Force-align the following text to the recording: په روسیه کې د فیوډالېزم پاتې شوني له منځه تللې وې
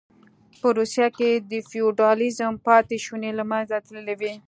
په 0.59 0.67
روسیه 0.77 1.07
کې 1.17 1.29
د 1.51 1.53
فیوډالېزم 1.69 2.53
پاتې 2.67 2.97
شوني 3.05 3.31
له 3.39 3.43
منځه 3.51 3.75
تللې 3.87 4.15
وې 4.19 4.33